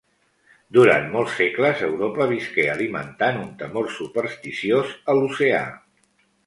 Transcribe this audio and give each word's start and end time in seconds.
Durant 0.77 1.05
molts 1.15 1.35
segles, 1.41 1.83
Europa 1.89 2.27
visqué 2.33 2.67
alimentant 2.77 3.39
un 3.45 3.55
temor 3.63 3.95
supersticiós 4.01 4.99
a 5.15 5.19
l'oceà. 5.21 5.67